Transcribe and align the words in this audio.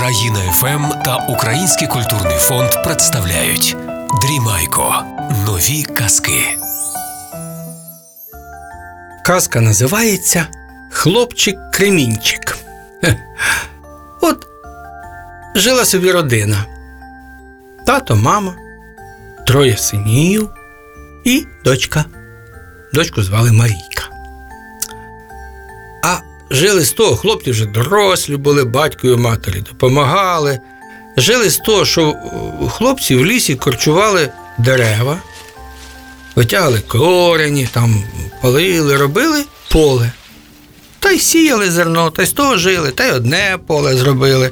Країна 0.00 0.40
ФМ 0.52 1.02
та 1.04 1.16
Український 1.16 1.88
культурний 1.88 2.38
фонд 2.38 2.70
представляють 2.84 3.76
Дрімайко. 4.22 5.04
Нові 5.46 5.82
казки. 5.82 6.42
Казка 9.24 9.60
називається 9.60 10.46
Хлопчик 10.90 11.56
Кремінчик. 11.72 12.58
От 14.20 14.46
жила 15.54 15.84
собі 15.84 16.12
родина. 16.12 16.64
Тато, 17.86 18.16
мама, 18.16 18.54
троє 19.46 19.76
синів 19.76 20.50
і 21.24 21.46
дочка. 21.64 22.04
Дочку 22.92 23.22
звали 23.22 23.52
Марійка. 23.52 23.89
Жили 26.50 26.84
з 26.84 26.92
того, 26.92 27.16
хлопці 27.16 27.50
вже 27.50 27.66
дорослі 27.66 28.36
були, 28.36 28.64
батько 28.64 29.06
і 29.06 29.16
матері 29.16 29.60
допомагали. 29.60 30.58
Жили 31.16 31.50
з 31.50 31.56
того, 31.56 31.84
що 31.84 32.14
хлопці 32.70 33.14
в 33.14 33.26
лісі 33.26 33.54
корчували 33.54 34.32
дерева, 34.58 35.18
витягали 36.36 36.80
корені, 36.80 37.68
там 37.72 38.04
палили, 38.42 38.96
робили 38.96 39.44
поле. 39.72 40.12
Та 41.00 41.10
й 41.10 41.18
сіяли 41.18 41.70
зерно, 41.70 42.10
та 42.10 42.22
й 42.22 42.26
з 42.26 42.32
того 42.32 42.56
жили, 42.56 42.90
та 42.90 43.06
й 43.06 43.10
одне 43.10 43.58
поле 43.66 43.96
зробили, 43.96 44.50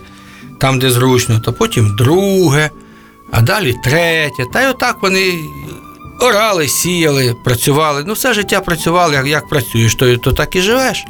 там, 0.61 0.79
де 0.79 0.91
зручно, 0.91 1.41
то 1.41 1.53
потім 1.53 1.97
друге, 1.97 2.71
а 3.33 3.41
далі 3.41 3.75
третє. 3.85 4.45
Та 4.53 4.63
й 4.63 4.67
отак 4.67 4.97
вони 5.03 5.35
орали, 6.21 6.69
сіяли, 6.69 7.37
працювали. 7.45 8.05
Ну, 8.07 8.13
все 8.13 8.35
життя 8.35 8.61
працювали, 8.61 9.15
як, 9.15 9.27
як 9.27 9.49
працюєш, 9.49 9.95
то, 9.95 10.17
то 10.17 10.33
так 10.33 10.57
і 10.57 10.61
живеш. 10.61 11.05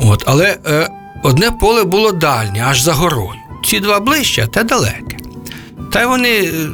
От, 0.00 0.24
але 0.26 0.58
е, 0.66 0.88
одне 1.22 1.50
поле 1.50 1.84
було 1.84 2.12
дальнє, 2.12 2.64
аж 2.66 2.80
за 2.80 2.92
горою. 2.92 3.40
Ці 3.64 3.80
два 3.80 4.00
ближче, 4.00 4.42
а 4.44 4.46
те 4.46 4.64
далеке. 4.64 5.16
Та 5.92 6.02
й 6.02 6.06
вони 6.06 6.28
е, 6.28 6.68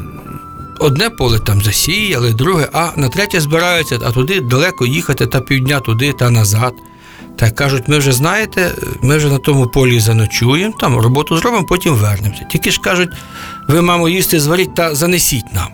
одне 0.78 1.10
поле 1.10 1.38
там 1.38 1.62
засіяли, 1.62 2.32
друге, 2.32 2.68
а 2.72 2.90
на 2.96 3.08
третє 3.08 3.40
збираються, 3.40 3.98
а 4.04 4.10
туди 4.10 4.40
далеко 4.40 4.86
їхати 4.86 5.26
та 5.26 5.40
півдня 5.40 5.80
туди 5.80 6.12
та 6.12 6.30
назад. 6.30 6.72
Та 7.36 7.50
кажуть, 7.50 7.88
ми 7.88 7.98
вже 7.98 8.12
знаєте, 8.12 8.72
ми 9.02 9.16
вже 9.16 9.28
на 9.28 9.38
тому 9.38 9.66
полі 9.66 10.00
заночуємо, 10.00 10.74
там 10.80 10.96
роботу 10.96 11.38
зробимо, 11.38 11.66
потім 11.66 11.94
вернемося. 11.94 12.44
Тільки 12.50 12.70
ж 12.70 12.80
кажуть, 12.80 13.08
ви, 13.68 13.82
мамо, 13.82 14.08
їсти 14.08 14.40
зваріть 14.40 14.74
та 14.74 14.94
занесіть 14.94 15.52
нам. 15.54 15.68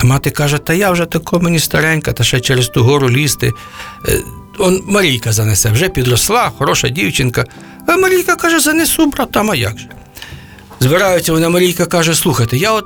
А 0.00 0.06
мати 0.06 0.30
каже, 0.30 0.58
та 0.58 0.74
я 0.74 0.90
вже 0.90 1.04
тако 1.04 1.40
мені 1.40 1.58
старенька, 1.58 2.12
та 2.12 2.24
ще 2.24 2.40
через 2.40 2.68
ту 2.68 2.82
гору 2.82 3.10
лізти. 3.10 3.52
Он 4.58 4.82
Марійка 4.86 5.32
занесе, 5.32 5.70
вже 5.70 5.88
підросла, 5.88 6.52
хороша 6.58 6.88
дівчинка. 6.88 7.44
А 7.86 7.96
Марійка 7.96 8.36
каже, 8.36 8.60
занесу, 8.60 9.06
братам, 9.06 9.50
а 9.50 9.54
як 9.54 9.78
же? 9.78 9.88
Збираються 10.80 11.32
вона, 11.32 11.48
Марійка 11.48 11.86
каже, 11.86 12.14
слухайте, 12.14 12.56
я 12.56 12.72
от 12.72 12.84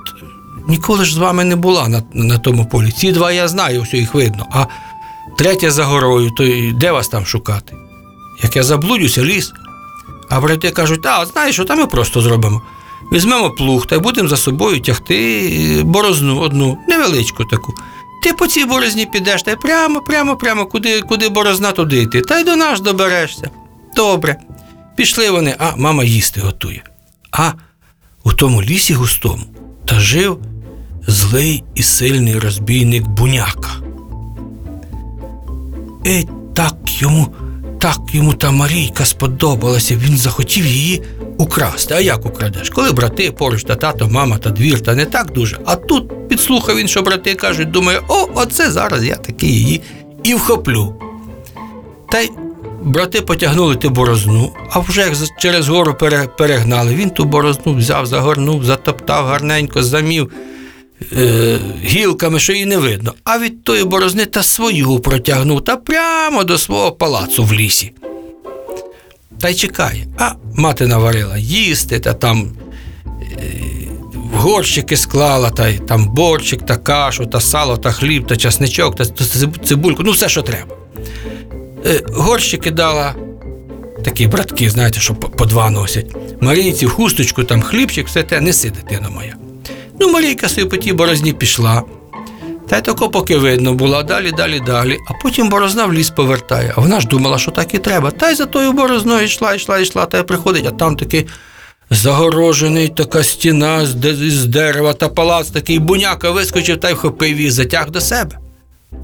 ніколи 0.68 1.04
ж 1.04 1.14
з 1.14 1.18
вами 1.18 1.44
не 1.44 1.56
була 1.56 1.88
на, 1.88 2.02
на 2.12 2.38
тому 2.38 2.66
полі. 2.66 2.90
Ці 2.90 3.12
два 3.12 3.32
я 3.32 3.48
знаю, 3.48 3.82
все 3.82 3.96
їх 3.96 4.14
видно. 4.14 4.46
А 4.50 4.66
третє 5.38 5.70
за 5.70 5.84
горою, 5.84 6.30
то 6.30 6.44
де 6.74 6.92
вас 6.92 7.08
там 7.08 7.26
шукати? 7.26 7.76
Як 8.42 8.56
я 8.56 8.62
заблудюся, 8.62 9.24
ліс. 9.24 9.52
А 10.28 10.40
брати 10.40 10.70
кажуть, 10.70 11.06
а 11.06 11.26
знаєш, 11.26 11.54
що 11.54 11.64
там 11.64 11.78
ми 11.78 11.86
просто 11.86 12.20
зробимо. 12.20 12.62
Візьмемо 13.12 13.50
плуг 13.50 13.86
та 13.86 13.96
й 13.96 13.98
будемо 13.98 14.28
за 14.28 14.36
собою 14.36 14.80
тягти 14.80 15.82
борозну 15.84 16.40
одну, 16.40 16.78
невеличку 16.88 17.44
таку. 17.44 17.74
Ти 18.22 18.32
по 18.32 18.46
цій 18.46 18.64
борозні 18.64 19.06
підеш, 19.06 19.42
та 19.42 19.56
прямо, 19.56 20.00
прямо, 20.00 20.36
прямо, 20.36 20.66
куди, 20.66 21.00
куди 21.00 21.28
борозна, 21.28 21.72
туди 21.72 22.02
йти. 22.02 22.20
Та 22.20 22.38
й 22.38 22.44
до 22.44 22.56
нас 22.56 22.80
доберешся. 22.80 23.50
Добре. 23.96 24.36
Пішли 24.96 25.30
вони, 25.30 25.54
а 25.58 25.76
мама 25.76 26.04
їсти 26.04 26.40
готує. 26.40 26.82
А 27.30 27.52
у 28.24 28.32
тому 28.32 28.62
лісі 28.62 28.94
густому 28.94 29.42
та 29.84 30.00
жив 30.00 30.38
злий 31.06 31.64
і 31.74 31.82
сильний 31.82 32.38
розбійник 32.38 33.06
буняка. 33.06 33.70
І 36.04 36.26
так 36.54 37.02
йому, 37.02 37.34
так 37.78 37.98
йому 38.12 38.34
та 38.34 38.50
Марійка 38.50 39.04
сподобалася, 39.04 39.96
він 39.96 40.16
захотів 40.16 40.66
її 40.66 41.02
украсти. 41.38 41.94
А 41.94 42.00
як 42.00 42.26
украдеш? 42.26 42.70
Коли 42.70 42.92
брати 42.92 43.30
поруч 43.30 43.64
та 43.64 43.74
тато, 43.74 44.08
мама 44.08 44.38
та 44.38 44.50
двір, 44.50 44.80
та 44.80 44.94
не 44.94 45.06
так 45.06 45.32
дуже. 45.32 45.58
А 45.64 45.76
тут 45.76 46.28
підслухав 46.28 46.76
він, 46.76 46.88
що 46.88 47.02
брати 47.02 47.34
кажуть, 47.34 47.70
думає, 47.70 48.00
о, 48.08 48.28
оце 48.34 48.70
зараз 48.70 49.04
я 49.04 49.16
таки 49.16 49.46
її 49.46 49.80
і 50.22 50.34
вхоплю. 50.34 50.94
Та 52.10 52.20
й 52.20 52.30
брати 52.82 53.20
потягнули 53.20 53.76
ту 53.76 53.90
борозну, 53.90 54.52
а 54.70 54.78
вже 54.78 55.00
як 55.00 55.14
через 55.38 55.68
гору 55.68 55.96
перегнали. 56.38 56.94
Він 56.94 57.10
ту 57.10 57.24
борозну 57.24 57.74
взяв, 57.74 58.06
загорнув, 58.06 58.64
затоптав 58.64 59.26
гарненько, 59.26 59.82
замів 59.82 60.32
е, 61.12 61.58
гілками, 61.84 62.38
що 62.38 62.52
її 62.52 62.66
не 62.66 62.78
видно. 62.78 63.14
А 63.24 63.38
від 63.38 63.64
тої 63.64 63.84
борозни 63.84 64.26
та 64.26 64.42
свою 64.42 64.98
протягнув 64.98 65.64
та 65.64 65.76
прямо 65.76 66.44
до 66.44 66.58
свого 66.58 66.92
палацу 66.92 67.44
в 67.44 67.52
лісі. 67.52 67.92
Та 69.42 69.48
й 69.48 69.54
чекає. 69.54 70.06
А 70.18 70.32
мати 70.54 70.86
наварила 70.86 71.38
їсти, 71.38 71.98
та 71.98 72.14
там 72.14 72.52
е, 73.22 73.52
горщики 74.32 74.96
склала, 74.96 75.50
та 75.50 75.68
й 75.68 75.78
там 75.78 76.08
борщик, 76.14 76.66
та 76.66 76.76
кашу, 76.76 77.26
та 77.26 77.40
сало, 77.40 77.76
та 77.76 77.92
хліб, 77.92 78.26
та 78.26 78.36
часничок, 78.36 78.96
та 78.96 79.04
цибульку, 79.64 80.02
ну 80.02 80.12
все, 80.12 80.28
що 80.28 80.42
треба. 80.42 80.76
Е, 81.86 82.00
горщики 82.12 82.70
дала 82.70 83.14
такі 84.04 84.26
братки, 84.26 84.70
знаєте, 84.70 85.00
що 85.00 85.14
по, 85.14 85.46
два 85.46 85.70
носять. 85.70 86.16
Марійці 86.40 86.86
в 86.86 86.90
хусточку, 86.90 87.44
там 87.44 87.62
хлібчик, 87.62 88.06
все 88.06 88.22
те, 88.22 88.40
неси, 88.40 88.70
дитина 88.70 89.08
моя. 89.10 89.36
Ну, 90.00 90.12
Марійка 90.12 90.48
собі 90.48 90.68
по 90.68 90.76
тій 90.76 90.92
борозні 90.92 91.32
пішла. 91.32 91.82
Та 92.72 92.78
й 92.78 92.82
тако 92.82 93.08
поки 93.08 93.36
видно 93.36 93.74
було, 93.74 94.02
далі, 94.02 94.32
далі, 94.32 94.60
далі. 94.60 94.98
А 95.08 95.12
потім 95.22 95.48
борозна 95.48 95.86
в 95.86 95.92
ліс 95.92 96.10
повертає. 96.10 96.72
А 96.76 96.80
вона 96.80 97.00
ж 97.00 97.06
думала, 97.06 97.38
що 97.38 97.50
так 97.50 97.74
і 97.74 97.78
треба. 97.78 98.10
Та 98.10 98.30
й 98.30 98.34
за 98.34 98.46
тою 98.46 98.72
борозною 98.72 99.24
йшла, 99.24 99.54
йшла, 99.54 99.78
йшла, 99.78 100.06
та 100.06 100.18
й 100.18 100.22
приходить, 100.22 100.66
а 100.66 100.70
там 100.70 100.96
такий 100.96 101.26
загорожений 101.90 102.88
така 102.88 103.22
стіна 103.22 103.86
з, 103.86 103.94
де- 103.94 104.14
з 104.30 104.44
дерева 104.46 104.92
та 104.92 105.08
палац 105.08 105.48
такий 105.48 105.78
буняка 105.78 106.30
вискочив 106.30 106.80
та 106.80 106.90
й 106.90 106.92
вхопив 106.94 107.36
її, 107.38 107.50
затяг 107.50 107.90
до 107.90 108.00
себе. 108.00 108.38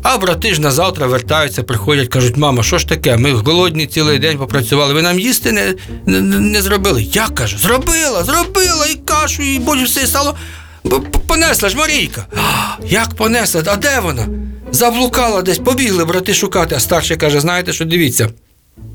А 0.02 0.18
брати 0.18 0.54
ж 0.54 0.60
на 0.60 0.70
завтра 0.70 1.06
вертаються, 1.06 1.62
приходять, 1.62 2.08
кажуть, 2.08 2.36
мама, 2.36 2.62
що 2.62 2.78
ж 2.78 2.88
таке? 2.88 3.16
Ми 3.16 3.32
голодні 3.32 3.86
цілий 3.86 4.18
день 4.18 4.38
попрацювали. 4.38 4.94
Ви 4.94 5.02
нам 5.02 5.18
їсти 5.20 5.52
не, 5.52 5.74
не, 6.06 6.20
не 6.38 6.62
зробили. 6.62 7.02
Я 7.02 7.28
кажу, 7.28 7.58
зробила, 7.58 8.24
зробила 8.24 8.86
і 8.86 8.94
кашу, 8.94 9.42
і 9.42 9.58
бодю 9.58 9.84
все 9.84 10.06
стало. 10.06 10.34
Понесла 11.26 11.68
ж 11.68 11.76
Марійка. 11.76 12.26
Як 12.88 13.14
понесла? 13.14 13.62
А 13.66 13.76
де 13.76 14.00
вона? 14.00 14.26
Заблукала 14.72 15.42
десь, 15.42 15.58
побігли 15.58 16.04
брати 16.04 16.34
шукати. 16.34 16.74
А 16.74 16.80
старший 16.80 17.16
каже: 17.16 17.40
знаєте, 17.40 17.72
що 17.72 17.84
дивіться, 17.84 18.28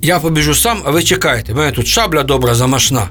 я 0.01 0.19
побіжу 0.19 0.55
сам, 0.55 0.81
а 0.85 0.91
ви 0.91 1.03
чекайте. 1.03 1.53
У 1.53 1.55
мене 1.55 1.71
тут 1.71 1.88
шабля 1.88 2.23
добра 2.23 2.55
замашна. 2.55 3.09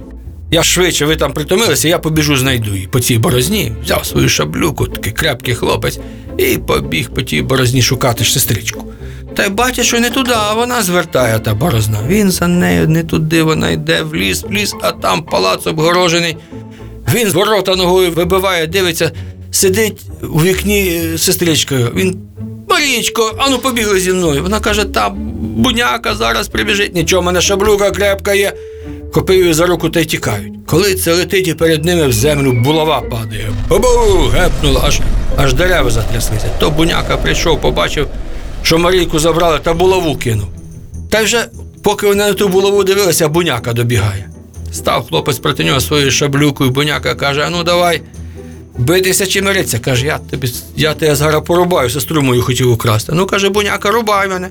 Я 0.50 0.62
швидше, 0.62 1.06
ви 1.06 1.16
там 1.16 1.32
притомилися, 1.32 1.88
я 1.88 1.98
побіжу, 1.98 2.36
знайду 2.36 2.74
її 2.74 2.86
по 2.86 3.00
цій 3.00 3.18
борозні, 3.18 3.72
взяв 3.84 4.06
свою 4.06 4.28
шаблюку, 4.28 4.86
такий 4.86 5.12
крепкий 5.12 5.54
хлопець, 5.54 5.98
і 6.38 6.58
побіг 6.58 7.10
по 7.10 7.22
тій 7.22 7.42
борозні 7.42 7.82
шукати 7.82 8.24
ж 8.24 8.32
сестричку. 8.32 8.92
Та 9.36 9.44
й 9.44 9.48
бачить, 9.48 9.84
що 9.84 10.00
не 10.00 10.10
туди, 10.10 10.32
а 10.36 10.54
вона 10.54 10.82
звертає 10.82 11.38
та 11.38 11.54
борозна. 11.54 11.98
Він 12.08 12.30
за 12.30 12.48
нею 12.48 12.88
не 12.88 13.04
туди, 13.04 13.42
вона 13.42 13.70
йде 13.70 14.02
в 14.02 14.14
ліс, 14.14 14.42
в 14.42 14.52
ліс, 14.52 14.74
а 14.82 14.92
там 14.92 15.22
палац 15.22 15.66
обгорожений. 15.66 16.36
Він 17.14 17.30
з 17.30 17.34
ворота 17.34 17.76
ногою 17.76 18.10
вибиває, 18.10 18.66
дивиться, 18.66 19.12
сидить 19.50 20.00
у 20.22 20.42
вікні 20.42 21.00
е, 21.14 21.18
сестричкою. 21.18 21.92
Він 21.94 22.18
Марічко, 22.68 23.34
ану 23.38 23.58
побігли 23.58 24.00
зі 24.00 24.12
мною. 24.12 24.42
Вона 24.42 24.60
каже, 24.60 24.84
та 24.84 25.08
буняка 25.40 26.14
зараз 26.14 26.48
прибіжить. 26.48 26.94
Нічого, 26.94 27.22
мене 27.22 27.40
шаблюка 27.40 27.90
крепка 27.90 28.34
є. 28.34 28.52
Її 29.28 29.52
за 29.52 29.66
руку 29.66 29.88
та 29.90 30.00
й 30.00 30.04
тікають. 30.04 30.52
Коли 30.66 30.94
це 30.94 31.14
летить 31.14 31.48
і 31.48 31.54
перед 31.54 31.84
ними 31.84 32.06
в 32.06 32.12
землю 32.12 32.52
булава 32.52 33.00
падає. 33.00 33.50
Бабу! 33.68 33.88
гепнула, 34.34 34.80
аж, 34.84 35.00
аж 35.36 35.54
дерева 35.54 35.90
затряслися. 35.90 36.46
То 36.58 36.70
буняка 36.70 37.16
прийшов, 37.16 37.60
побачив, 37.60 38.08
що 38.62 38.78
Марійку 38.78 39.18
забрали 39.18 39.58
та 39.62 39.74
булаву 39.74 40.16
кинув. 40.16 40.48
Та 41.10 41.22
вже, 41.22 41.44
поки 41.82 42.06
вони 42.06 42.24
на 42.24 42.32
ту 42.32 42.48
булаву 42.48 42.84
дивилися, 42.84 43.28
буняка 43.28 43.72
добігає. 43.72 44.31
Став 44.72 45.08
хлопець 45.08 45.38
проти 45.38 45.64
нього 45.64 45.80
своєю 45.80 46.10
шаблюкою, 46.10 46.70
буняка 46.70 47.14
каже: 47.14 47.44
а 47.46 47.50
ну 47.50 47.62
давай, 47.62 48.02
битися 48.78 49.26
чи 49.26 49.42
миритися. 49.42 49.78
Каже, 49.78 50.06
я 50.06 50.18
тобі 50.18 50.48
я 50.76 50.94
тебе 50.94 51.14
зараз 51.14 51.42
порубаю, 51.46 51.90
сестру 51.90 52.22
мою 52.22 52.42
хотів 52.42 52.72
украсти. 52.72 53.12
Ну, 53.14 53.26
каже, 53.26 53.48
буняка, 53.48 53.90
рубай 53.90 54.28
мене. 54.28 54.50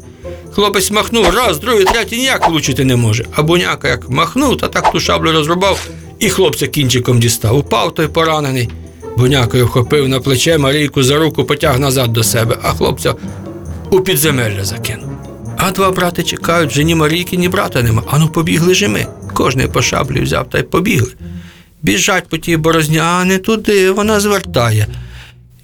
Хлопець 0.52 0.92
махнув, 0.92 1.30
раз, 1.30 1.60
другий, 1.60 1.86
третій 1.86 2.18
ніяк 2.18 2.50
влучити 2.50 2.86
не 2.86 2.96
може. 2.96 3.26
А 3.36 3.44
буняка 3.44 3.88
як 3.88 4.10
махнув, 4.10 4.58
та 4.58 4.68
так 4.68 4.92
ту 4.92 5.00
шаблю 5.00 5.32
розрубав 5.32 5.90
і 6.20 6.30
хлопця 6.30 6.68
кінчиком 6.68 7.20
дістав. 7.20 7.58
Упав 7.58 7.94
той 7.94 8.08
поранений. 8.08 8.70
Бунякою 9.18 9.66
вхопив 9.66 10.10
на 10.10 10.20
плече 10.20 10.58
Марійку 10.58 11.04
за 11.04 11.20
руку, 11.20 11.44
потяг 11.44 11.80
назад 11.80 12.14
до 12.14 12.24
себе, 12.24 12.58
а 12.64 12.72
хлопця 12.72 13.16
у 13.92 14.02
підземелля 14.02 14.64
закинув. 14.64 15.11
А 15.64 15.72
два 15.72 15.92
брати 15.92 16.24
чекають, 16.24 16.72
вже 16.72 16.84
ні 16.84 16.96
Марійки, 16.96 17.38
ні 17.38 17.50
брата 17.50 17.84
нема. 17.84 18.04
Ану 18.12 18.30
побігли 18.30 18.74
же 18.74 18.88
ми. 18.88 19.08
Кожний 19.34 19.68
по 19.68 19.82
шаблі 19.82 20.22
взяв 20.22 20.50
та 20.50 20.60
й 20.60 20.64
побігли. 20.64 21.12
біжать 21.82 22.30
по 22.30 22.38
тій 22.38 22.58
борозні, 22.58 22.98
а 22.98 23.26
не 23.26 23.38
туди, 23.38 23.92
вона 23.92 24.20
звертає. 24.20 24.88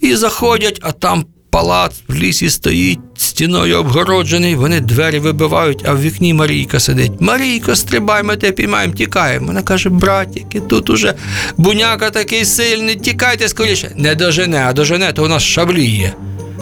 І 0.02 0.16
заходять, 0.16 0.80
а 0.82 0.92
там 0.92 1.26
палац 1.50 1.92
в 2.08 2.16
лісі 2.16 2.50
стоїть, 2.50 3.00
стіною 3.18 3.78
обгороджений, 3.78 4.56
вони 4.56 4.80
двері 4.80 5.20
вибивають, 5.20 5.84
а 5.86 5.94
в 5.94 6.02
вікні 6.02 6.34
Марійка 6.34 6.80
сидить. 6.80 7.12
Марійко, 7.20 7.76
стрибай, 7.76 8.24
ми 8.24 8.36
тебе 8.36 8.52
піймаємо, 8.52 8.94
тікаємо. 8.94 9.48
Вона 9.48 9.62
каже, 9.62 9.90
братіки, 9.90 10.60
тут 10.60 10.90
уже 10.90 11.14
буняка 11.58 12.10
такий 12.10 12.46
сильний, 12.46 12.96
тікайте 12.96 13.48
скоріше. 13.48 13.92
Не 13.96 14.16
дожене, 14.16 14.66
а 14.68 14.74
дожене, 14.74 15.14
то 15.14 15.24
у 15.24 15.28
нас 15.28 15.44
шаблі 15.44 15.86
є. 15.86 16.14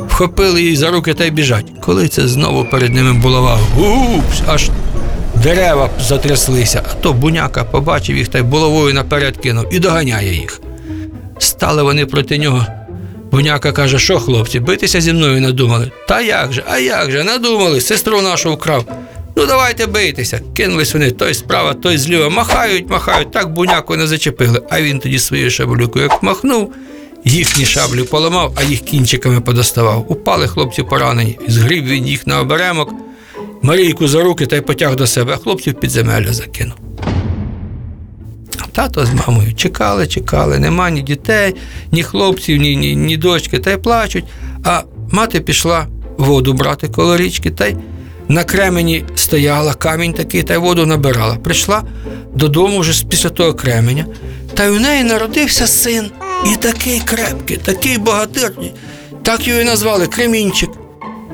Вхопили 0.10 0.62
її 0.62 0.76
за 0.76 0.92
руки 0.92 1.14
та 1.14 1.26
й 1.26 1.32
біжать. 1.32 1.66
Коли 1.82 2.08
це 2.08 2.28
знову 2.28 2.66
перед 2.66 2.94
ними 2.94 3.14
булава, 3.14 3.60
гупс, 3.76 4.42
аж 4.48 4.70
дерева 5.44 5.90
затряслися, 6.02 6.84
а 6.92 6.94
то 6.94 7.14
буняка 7.14 7.64
побачив 7.64 8.18
їх 8.18 8.28
та 8.28 8.40
й 8.40 8.42
булавою 8.42 8.94
наперед 8.94 9.38
кинув 9.38 9.74
і 9.74 9.80
доганяє 9.80 10.34
їх. 10.34 10.62
Стали 11.38 11.84
вони 11.84 12.06
проти 12.06 12.38
нього. 12.38 12.66
Буняка 13.32 13.72
каже, 13.72 14.00
що 14.00 14.20
хлопці, 14.20 14.60
битися 14.60 15.02
зі 15.02 15.14
мною 15.14 15.42
надумали. 15.42 15.92
Та 16.08 16.22
як 16.22 16.54
же, 16.54 16.64
а 16.70 16.78
як 16.78 17.12
же, 17.12 17.24
надумали, 17.24 17.82
сестру 17.82 18.22
нашу 18.22 18.54
вкрав. 18.54 18.86
Ну 19.38 19.46
давайте 19.46 19.86
бийтеся. 19.88 20.42
Кинулись 20.54 20.94
вони 20.94 21.12
той 21.12 21.34
справа, 21.34 21.74
той 21.74 21.98
зліва, 21.98 22.30
махають, 22.30 22.90
махають, 22.90 23.32
так 23.32 23.54
буняку 23.54 23.96
не 23.96 24.08
зачепили. 24.08 24.62
А 24.70 24.82
він 24.82 25.00
тоді 25.00 25.20
своєю 25.20 25.50
шаблюкою 25.50 26.06
як 26.06 26.24
махнув, 26.24 26.74
їхні 27.26 27.66
шаблі 27.66 28.04
поламав, 28.04 28.54
а 28.56 28.64
їх 28.64 28.80
кінчиками 28.80 29.42
подоставав. 29.42 30.12
Упали 30.12 30.48
хлопці 30.48 30.84
поранені, 30.84 31.40
згріб 31.48 31.86
він 31.86 32.08
їх 32.08 32.28
на 32.28 32.40
оберемок, 32.40 32.94
Марійку 33.62 34.08
за 34.08 34.24
руки 34.24 34.46
та 34.46 34.56
й 34.56 34.62
потяг 34.62 34.96
до 34.96 35.08
себе, 35.08 35.34
а 35.34 35.38
хлопців 35.38 35.74
під 35.74 35.90
земелю 35.90 36.34
закинув. 36.34 36.76
Тато 38.72 39.06
з 39.06 39.14
мамою 39.14 39.54
чекали, 39.54 40.08
чекали, 40.08 40.60
нема 40.60 40.90
ні 40.90 41.02
дітей, 41.02 41.56
ні 41.92 42.04
хлопців, 42.04 42.58
ні, 42.58 42.76
ні, 42.76 42.96
ні 42.96 43.18
дочки, 43.18 43.60
та 43.60 43.72
й 43.72 43.78
плачуть. 43.78 44.26
А 44.64 44.82
мати 45.12 45.42
пішла 45.42 45.88
воду 46.18 46.54
брати 46.54 46.88
коло 46.88 47.18
річки, 47.18 47.52
та 47.52 47.66
й 47.68 47.76
на 48.28 48.44
кремені 48.44 49.06
стояла 49.16 49.74
камінь 49.74 50.14
такий, 50.14 50.44
та 50.44 50.54
й 50.54 50.58
воду 50.58 50.86
набирала. 50.86 51.36
Прийшла 51.36 51.84
додому 52.34 52.80
вже 52.80 53.06
після 53.08 53.30
того 53.30 53.54
кременя, 53.54 54.06
та 54.54 54.66
й 54.66 54.70
у 54.70 54.80
неї 54.80 55.04
народився 55.04 55.68
син. 55.68 56.12
І 56.54 56.56
такий 56.56 57.00
крепкий, 57.00 57.58
такий 57.58 57.98
богатирний. 57.98 58.74
Так 59.24 59.48
його 59.48 59.62
і 59.62 59.64
назвали 59.64 60.08
Кремінчик. 60.08 60.70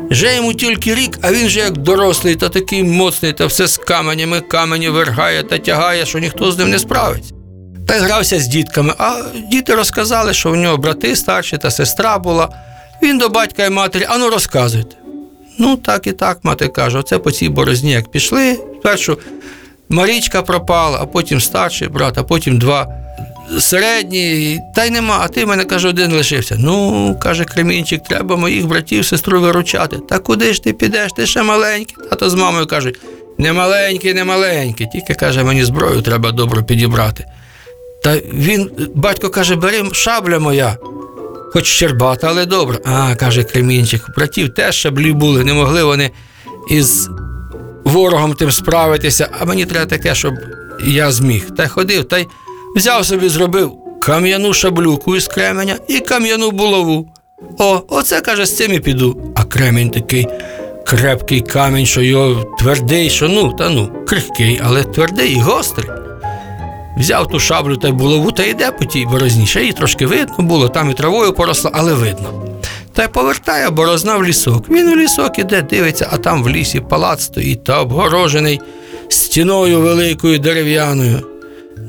Вже 0.09 0.35
йому 0.35 0.53
тільки 0.53 0.95
рік, 0.95 1.17
а 1.21 1.31
він 1.31 1.49
же 1.49 1.59
як 1.59 1.77
дорослий 1.77 2.35
та 2.35 2.49
такий 2.49 2.83
моцний, 2.83 3.33
та 3.33 3.45
все 3.45 3.67
з 3.67 3.77
каменями 3.77 4.39
камені 4.39 4.89
вергає 4.89 5.43
та 5.43 5.57
тягає, 5.57 6.05
що 6.05 6.19
ніхто 6.19 6.51
з 6.51 6.57
ним 6.57 6.69
не 6.69 6.79
справиться. 6.79 7.33
Та 7.87 7.93
грався 7.93 8.39
з 8.39 8.47
дітками, 8.47 8.93
а 8.97 9.23
діти 9.51 9.75
розказали, 9.75 10.33
що 10.33 10.51
в 10.51 10.55
нього 10.55 10.77
брати 10.77 11.15
старші 11.15 11.57
та 11.57 11.71
сестра 11.71 12.19
була. 12.19 12.49
Він 13.03 13.17
до 13.17 13.29
батька 13.29 13.65
і 13.65 13.69
матері, 13.69 14.05
ану 14.09 14.29
розказуйте. 14.29 14.95
Ну, 15.57 15.77
так 15.77 16.07
і 16.07 16.11
так, 16.11 16.39
мати 16.43 16.67
каже, 16.67 16.97
оце 16.97 17.17
по 17.17 17.31
цій 17.31 17.49
борозні, 17.49 17.91
як 17.91 18.11
пішли. 18.11 18.59
Спершу 18.79 19.17
Марічка 19.89 20.41
пропала, 20.41 20.99
а 21.01 21.05
потім 21.05 21.41
старший 21.41 21.87
брат, 21.87 22.17
а 22.17 22.23
потім 22.23 22.59
два 22.59 22.87
середні, 23.59 24.59
та 24.75 24.85
й 24.85 24.89
нема, 24.89 25.17
а 25.21 25.27
ти 25.27 25.45
в 25.45 25.47
мене 25.47 25.63
каже, 25.63 25.89
один 25.89 26.11
лишився. 26.11 26.55
Ну, 26.59 27.15
каже 27.21 27.45
Кремінчик, 27.45 28.03
треба 28.03 28.35
моїх 28.35 28.67
братів, 28.67 29.05
сестру 29.05 29.41
виручати. 29.41 29.97
Та 30.09 30.19
куди 30.19 30.53
ж 30.53 30.63
ти 30.63 30.73
підеш? 30.73 31.11
Ти 31.15 31.25
ще 31.25 31.43
маленький. 31.43 31.95
Тато 32.09 32.29
з 32.29 32.33
мамою 32.33 32.67
кажуть, 32.67 32.99
не 33.37 33.53
маленький, 33.53 34.13
не 34.13 34.23
маленький. 34.23 34.87
Тільки 34.93 35.13
каже, 35.13 35.43
мені 35.43 35.63
зброю 35.63 36.01
треба 36.01 36.31
добре 36.31 36.63
підібрати. 36.63 37.25
Та 38.03 38.17
він, 38.33 38.71
батько 38.95 39.29
каже, 39.29 39.55
бери 39.55 39.83
шабля 39.91 40.39
моя. 40.39 40.77
Хоч 41.53 41.65
щербата, 41.65 42.27
але 42.27 42.45
добре. 42.45 42.79
А, 42.85 43.15
каже 43.15 43.43
Кремінчик, 43.43 44.01
братів 44.15 44.53
теж 44.53 44.75
шаблі 44.75 45.13
були, 45.13 45.43
не 45.43 45.53
могли 45.53 45.83
вони 45.83 46.11
із 46.69 47.09
ворогом 47.83 48.33
тим 48.33 48.51
справитися, 48.51 49.29
а 49.39 49.45
мені 49.45 49.65
треба 49.65 49.85
таке, 49.85 50.15
щоб 50.15 50.33
я 50.85 51.11
зміг. 51.11 51.49
Та 51.57 51.63
й 51.63 51.67
ходив, 51.67 52.03
та 52.03 52.17
й 52.17 52.27
взяв 52.75 53.05
собі, 53.05 53.29
зробив 53.29 53.71
кам'яну 54.01 54.53
шаблюку 54.53 55.15
із 55.15 55.27
кременя 55.27 55.75
і 55.87 55.99
кам'яну 55.99 56.51
булаву. 56.51 57.07
О, 57.57 57.81
оце 57.87 58.21
каже, 58.21 58.45
з 58.45 58.57
цим 58.57 58.73
і 58.73 58.79
піду. 58.79 59.17
А 59.35 59.43
кремінь 59.43 59.89
такий 59.89 60.27
крепкий 60.85 61.41
камінь, 61.41 61.85
що 61.85 62.01
його 62.01 62.43
твердий, 62.59 63.09
що 63.09 63.29
ну, 63.29 63.53
та 63.53 63.69
ну, 63.69 63.91
крихкий, 64.07 64.61
але 64.63 64.83
твердий 64.83 65.31
і 65.33 65.39
гострий. 65.39 65.89
Взяв 66.97 67.27
ту 67.27 67.39
шаблю 67.39 67.77
та 67.77 67.91
булаву 67.91 68.31
та 68.31 68.43
йде 68.43 68.71
по 68.71 68.85
тій 68.85 69.05
борозні. 69.05 69.45
Ще 69.45 69.59
її 69.59 69.73
трошки 69.73 70.05
видно 70.05 70.35
було, 70.39 70.69
там 70.69 70.91
і 70.91 70.93
травою 70.93 71.33
поросла, 71.33 71.71
але 71.73 71.93
видно. 71.93 72.43
Та 72.93 73.03
й 73.03 73.07
повертає 73.07 73.69
борозна 73.69 74.17
в 74.17 74.23
лісок. 74.23 74.69
Він 74.69 74.89
у 74.89 74.95
лісок 74.95 75.39
іде, 75.39 75.61
дивиться, 75.61 76.09
а 76.11 76.17
там 76.17 76.43
в 76.43 76.49
лісі 76.49 76.79
палац 76.79 77.23
стоїть 77.23 77.63
та 77.63 77.81
обгорожений 77.81 78.61
стіною 79.09 79.81
великою 79.81 80.39
дерев'яною. 80.39 81.30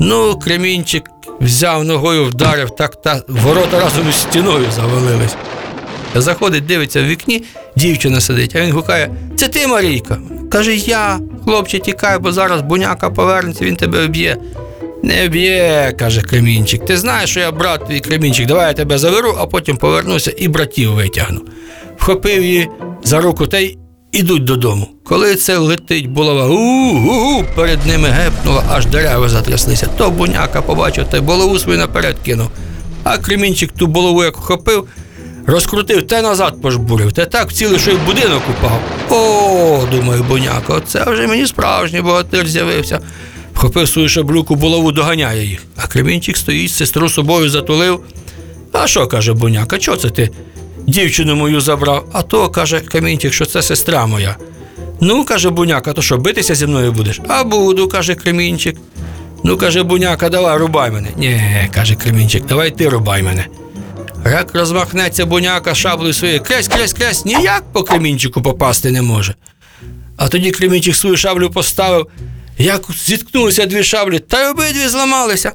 Ну, 0.01 0.39
кремінчик 0.39 1.11
взяв 1.41 1.85
ногою, 1.85 2.25
вдарив, 2.25 2.71
так 2.71 3.03
та 3.03 3.23
ворота 3.29 3.81
разом 3.81 4.09
із 4.09 4.17
стіною 4.17 4.67
завалились. 4.77 5.37
Заходить, 6.15 6.67
дивиться 6.67 7.03
в 7.03 7.07
вікні, 7.07 7.43
дівчина 7.77 8.21
сидить, 8.21 8.57
а 8.57 8.61
він 8.61 8.73
гукає: 8.73 9.11
Це 9.37 9.49
ти, 9.49 9.67
Марійка? 9.67 10.19
Каже, 10.51 10.77
я, 10.77 11.21
хлопче, 11.45 11.79
тікай, 11.79 12.19
бо 12.19 12.33
зараз 12.33 12.63
буняка 12.63 13.11
повернеться, 13.11 13.65
він 13.65 13.77
тебе 13.77 14.07
вб'є. 14.07 14.37
Не 15.03 15.29
б'є, 15.29 15.95
каже 15.99 16.23
Кремінчик. 16.23 16.85
Ти 16.85 16.97
знаєш, 16.97 17.31
що 17.31 17.41
я 17.41 17.53
брат 17.53 17.87
твій 17.87 18.01
Кремінчик, 18.01 18.47
давай 18.47 18.67
я 18.67 18.73
тебе 18.73 18.99
заберу, 18.99 19.35
а 19.39 19.47
потім 19.47 19.77
повернуся 19.77 20.35
і 20.39 20.49
братів 20.49 20.95
витягну. 20.95 21.41
Вхопив 21.97 22.45
її 22.45 22.69
за 23.05 23.21
руку 23.21 23.47
та 23.47 23.59
й 23.59 23.79
ідуть 24.13 24.45
додому. 24.45 24.89
Коли 25.05 25.35
це 25.35 25.57
летить 25.57 26.07
булава, 26.11 26.47
у-у-у, 26.49 27.45
перед 27.55 27.87
ними 27.87 28.09
гепнула, 28.09 28.65
аж 28.71 28.87
дерева 28.87 29.29
затряслися. 29.29 29.87
То 29.99 30.11
буняка 30.11 30.63
побачив 30.63 31.07
та 31.11 31.17
й 31.17 31.21
булаву 31.21 31.59
свою 31.59 31.79
наперед 31.79 32.17
кинув. 32.25 32.49
А 33.05 33.19
Кремінчик 33.19 33.73
ту 33.73 33.87
булаву 33.87 34.25
як 34.25 34.37
вхопив, 34.37 34.89
розкрутив 35.47 36.07
та 36.07 36.23
назад 36.23 36.63
пожбурив, 36.63 37.13
та 37.13 37.27
так 37.27 37.51
вцілив, 37.51 37.81
що 37.81 37.91
й 37.91 37.97
будинок 37.97 38.43
упав. 38.51 38.81
О, 39.11 39.87
думаю, 39.97 40.23
буняка, 40.23 40.75
оце 40.75 41.05
вже 41.11 41.27
мені 41.27 41.47
справжній 41.47 42.01
богатир 42.01 42.49
з'явився. 42.49 43.01
Вхопив 43.55 43.89
свою 43.89 44.09
шаблюку, 44.09 44.55
булаву 44.55 44.93
доганяє 44.93 45.47
їх. 45.47 45.63
А 45.77 45.87
Кремінчик 45.87 46.37
стоїть, 46.37 46.73
сестру 46.73 47.09
собою 47.09 47.51
затулив. 47.51 48.01
А 48.73 48.87
що, 48.87 49.07
каже 49.07 49.33
буняка, 49.33 49.79
чого 49.79 49.97
це 49.97 50.11
ти 50.11 50.31
дівчину 50.87 51.37
мою 51.37 51.61
забрав? 51.61 52.09
А 52.13 52.23
то, 52.23 52.49
каже 52.49 52.81
Кремінчик, 52.81 53.33
що 53.33 53.47
це 53.47 53.63
сестра 53.63 54.07
моя. 54.07 54.37
Ну, 55.01 55.25
каже 55.25 55.51
буняка, 55.51 55.93
то 55.93 56.03
що, 56.03 56.19
битися 56.19 56.55
зі 56.55 56.67
мною 56.67 56.93
будеш? 56.93 57.21
А 57.29 57.45
буду, 57.45 57.89
каже 57.89 58.15
Кремінчик. 58.15 58.77
Ну, 59.45 59.57
каже 59.57 59.83
буняка, 59.83 60.29
давай 60.29 60.59
рубай 60.59 60.91
мене. 60.91 61.09
Ні, 61.17 61.41
каже 61.75 61.95
Кремінчик, 61.95 62.47
давай 62.47 62.71
ти 62.71 62.89
рубай 62.89 63.23
мене. 63.23 63.47
Як 64.25 64.55
розмахнеться 64.55 65.27
буняка 65.27 65.75
шаблею 65.75 66.13
своєю, 66.13 66.41
кресь, 66.41 66.69
кресь, 66.69 66.93
кресь, 66.93 67.25
ніяк 67.25 67.63
по 67.73 67.83
Кремінчику 67.83 68.43
попасти 68.43 68.91
не 68.91 69.03
може. 69.03 69.35
А 70.17 70.29
тоді 70.29 70.51
Кремінчик 70.51 70.97
свою 70.97 71.17
шаблю 71.17 71.51
поставив, 71.51 72.07
як 72.59 72.83
зіткнулися 73.07 73.67
дві 73.67 73.83
шаблі, 73.83 74.19
та 74.19 74.43
й 74.43 74.51
обидві 74.51 74.89
зламалися. 74.89 75.53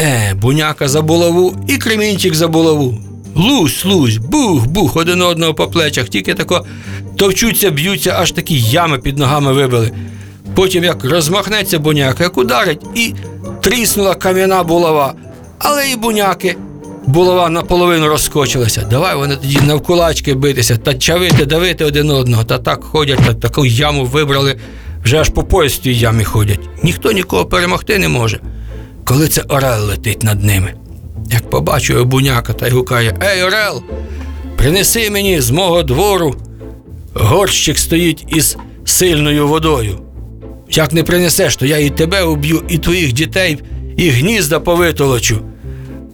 Е, 0.00 0.34
буняка 0.34 0.88
за 0.88 1.02
булаву 1.02 1.64
і 1.68 1.76
Кремінчик 1.76 2.34
за 2.34 2.48
булаву. 2.48 3.09
Лусь, 3.34 3.84
лусь, 3.84 4.16
бух, 4.16 4.66
бух, 4.66 4.96
один 4.96 5.22
одного 5.22 5.54
по 5.54 5.68
плечах, 5.68 6.08
тільки 6.08 6.34
тако 6.34 6.64
товчуться, 7.16 7.70
б'ються, 7.70 8.16
аж 8.18 8.32
такі 8.32 8.60
ями 8.60 8.98
під 8.98 9.18
ногами 9.18 9.52
вибили. 9.52 9.92
Потім 10.54 10.84
як 10.84 11.04
розмахнеться 11.04 11.78
буняка, 11.78 12.24
як 12.24 12.38
ударить, 12.38 12.80
і 12.94 13.14
тріснула 13.62 14.14
кам'яна 14.14 14.62
булава. 14.62 15.14
Але 15.58 15.90
і 15.90 15.96
буняки 15.96 16.56
булава 17.06 17.50
наполовину 17.50 18.08
розскочилася. 18.08 18.86
Давай 18.90 19.16
вони 19.16 19.36
тоді 19.36 19.60
навкулачки 19.60 20.34
битися 20.34 20.76
та 20.76 20.94
чавити, 20.94 21.46
давити 21.46 21.84
один 21.84 22.10
одного. 22.10 22.44
Та 22.44 22.58
так 22.58 22.84
ходять, 22.84 23.18
та 23.26 23.34
таку 23.34 23.66
яму 23.66 24.04
вибрали, 24.04 24.56
вже 25.04 25.18
аж 25.18 25.28
по 25.28 25.42
пояс 25.42 25.78
тій 25.78 25.94
ямі 25.94 26.24
ходять. 26.24 26.60
Ніхто 26.82 27.12
нікого 27.12 27.46
перемогти 27.46 27.98
не 27.98 28.08
може. 28.08 28.40
Коли 29.04 29.28
це 29.28 29.42
орел 29.42 29.84
летить 29.84 30.22
над 30.22 30.44
ними. 30.44 30.74
Як 31.32 31.50
побачу 31.50 32.04
буняка 32.04 32.52
та 32.52 32.66
й 32.66 32.70
гукає: 32.70 33.14
Ей, 33.22 33.42
орел, 33.42 33.82
принеси 34.56 35.10
мені 35.10 35.40
з 35.40 35.50
мого 35.50 35.82
двору. 35.82 36.34
Горщик 37.14 37.78
стоїть 37.78 38.24
із 38.28 38.56
сильною 38.84 39.48
водою. 39.48 39.98
Як 40.70 40.92
не 40.92 41.02
принесеш, 41.02 41.56
то 41.56 41.66
я 41.66 41.78
і 41.78 41.90
тебе 41.90 42.22
уб'ю, 42.22 42.62
і 42.68 42.78
твоїх 42.78 43.12
дітей, 43.12 43.58
і 43.96 44.10
гнізда 44.10 44.60
повитолочу. 44.60 45.40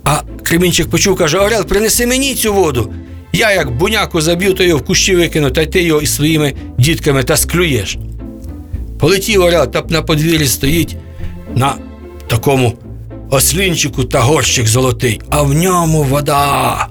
А 0.05 0.23
Кремінчик 0.43 0.91
почув, 0.91 1.17
каже: 1.17 1.39
Орел, 1.39 1.65
принеси 1.67 2.07
мені 2.07 2.35
цю 2.35 2.55
воду. 2.55 2.93
Я 3.33 3.53
як 3.53 3.77
буняку 3.77 4.21
заб'ю, 4.21 4.55
то 4.55 4.65
його 4.65 4.79
в 4.79 4.85
кущі 4.85 5.17
викину, 5.17 5.51
та 5.51 5.63
й 5.63 5.67
ти 5.67 5.83
його 5.83 6.01
із 6.01 6.15
своїми 6.15 6.55
дітками 6.79 7.23
та 7.23 7.37
склюєш. 7.37 7.99
Полетів 8.99 9.43
Орел, 9.43 9.71
та 9.71 9.85
на 9.89 10.03
подвір'ї 10.03 10.47
стоїть 10.47 10.97
на 11.55 11.75
такому 12.27 12.73
ослінчику 13.30 14.04
та 14.04 14.21
горщик 14.21 14.66
золотий, 14.66 15.21
а 15.30 15.42
в 15.42 15.54
ньому 15.54 16.02
вода. 16.02 16.87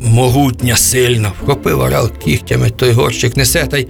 Могутня, 0.00 0.76
сильна. 0.76 1.32
Вхопив 1.42 1.80
орел 1.80 2.10
кігтями, 2.24 2.70
той 2.70 2.92
горщик 2.92 3.36
несе 3.36 3.66
та 3.66 3.78
й 3.78 3.86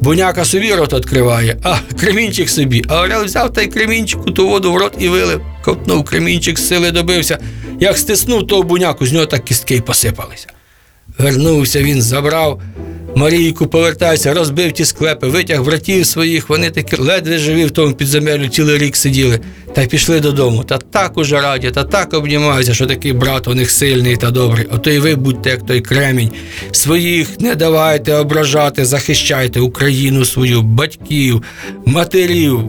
буняка 0.00 0.44
собі 0.44 0.74
рот 0.74 0.92
відкриває, 0.92 1.56
а 1.62 1.76
кремінчик 2.00 2.50
собі. 2.50 2.84
А 2.88 3.02
орел 3.02 3.24
взяв 3.24 3.52
та 3.52 3.62
й 3.62 3.66
кремінчику 3.66 4.30
ту 4.30 4.48
воду 4.48 4.72
в 4.72 4.76
рот 4.76 4.94
і 4.98 5.08
вилив. 5.08 5.40
Ковтнув 5.64 6.04
кремінчик, 6.04 6.58
з 6.58 6.68
сили 6.68 6.90
добився. 6.90 7.38
Як 7.80 7.98
стиснув 7.98 8.46
того 8.46 8.62
буняку, 8.62 9.06
з 9.06 9.12
нього 9.12 9.26
так 9.26 9.44
кістки 9.44 9.76
й 9.76 9.80
посипалися. 9.80 10.46
Вернувся 11.18 11.82
він, 11.82 12.02
забрав. 12.02 12.62
Марійку 13.14 13.66
повертайся, 13.66 14.34
розбив 14.34 14.72
ті 14.72 14.84
склепи, 14.84 15.28
витяг 15.28 15.62
братів 15.62 16.06
своїх, 16.06 16.48
вони 16.48 16.70
таки 16.70 16.96
ледве 16.96 17.38
живі 17.38 17.64
в 17.64 17.70
тому 17.70 17.94
підземеллю 17.94 18.48
цілий 18.48 18.78
рік 18.78 18.96
сиділи, 18.96 19.40
та 19.74 19.82
й 19.82 19.86
пішли 19.86 20.20
додому. 20.20 20.64
Та 20.64 20.78
так 20.78 21.18
уже 21.18 21.40
раді, 21.40 21.70
та 21.70 21.84
так 21.84 22.14
обнімаються, 22.14 22.74
що 22.74 22.86
такий 22.86 23.12
брат 23.12 23.48
у 23.48 23.54
них 23.54 23.70
сильний 23.70 24.16
та 24.16 24.30
добрий. 24.30 24.66
Ото 24.66 24.90
й 24.90 24.98
ви 24.98 25.14
будьте, 25.14 25.50
як 25.50 25.66
той 25.66 25.80
кремінь. 25.80 26.30
Своїх 26.72 27.40
не 27.40 27.54
давайте 27.54 28.14
ображати, 28.14 28.84
захищайте 28.84 29.60
Україну 29.60 30.24
свою, 30.24 30.62
батьків, 30.62 31.42
матерів, 31.86 32.60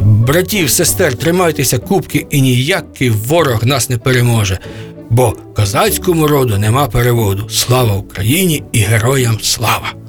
братів, 0.00 0.70
сестер, 0.70 1.14
тримайтеся 1.14 1.78
кубки, 1.78 2.26
і 2.30 2.40
ніякий 2.40 3.10
ворог 3.10 3.64
нас 3.64 3.90
не 3.90 3.98
переможе. 3.98 4.58
Бо 5.12 5.32
козацькому 5.56 6.26
роду 6.26 6.58
нема 6.58 6.86
переводу. 6.86 7.48
Слава 7.48 7.94
Україні 7.94 8.62
і 8.72 8.78
героям 8.78 9.38
слава! 9.42 10.01